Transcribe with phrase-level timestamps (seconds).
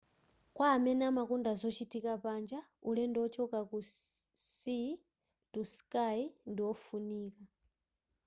[0.55, 2.59] kwa amene amakonda zochitika panja
[2.89, 3.77] ulendo wochoka ku
[4.57, 4.91] sea
[5.51, 6.19] to sky
[6.51, 7.43] ndi ofunika